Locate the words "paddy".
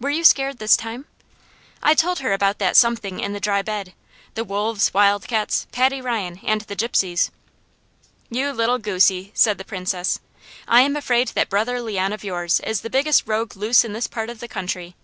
5.72-6.00